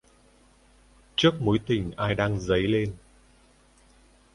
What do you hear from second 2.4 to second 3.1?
lên.